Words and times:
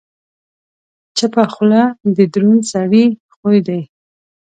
چپه 1.17 1.43
خوله، 1.53 1.83
د 2.15 2.17
دروند 2.33 2.63
سړي 2.73 3.05
خوی 3.35 3.59
دی. 3.67 3.81